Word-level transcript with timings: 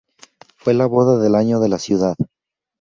Fue 0.55 0.73
la 0.73 0.87
boda 0.87 1.19
del 1.21 1.35
año 1.35 1.59
de 1.59 1.69
la 1.69 1.77
ciudad. 1.77 2.15